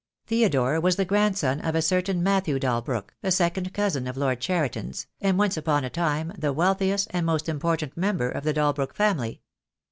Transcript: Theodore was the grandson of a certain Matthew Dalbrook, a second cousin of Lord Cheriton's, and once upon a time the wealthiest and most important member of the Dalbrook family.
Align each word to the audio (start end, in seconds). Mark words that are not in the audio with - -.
Theodore 0.25 0.79
was 0.79 0.95
the 0.95 1.05
grandson 1.05 1.59
of 1.61 1.75
a 1.75 1.81
certain 1.83 2.23
Matthew 2.23 2.57
Dalbrook, 2.57 3.13
a 3.21 3.29
second 3.29 3.71
cousin 3.71 4.07
of 4.07 4.17
Lord 4.17 4.39
Cheriton's, 4.41 5.05
and 5.21 5.37
once 5.37 5.57
upon 5.57 5.83
a 5.83 5.91
time 5.91 6.33
the 6.35 6.51
wealthiest 6.51 7.09
and 7.11 7.23
most 7.23 7.47
important 7.47 7.95
member 7.95 8.27
of 8.27 8.43
the 8.43 8.51
Dalbrook 8.51 8.95
family. 8.95 9.43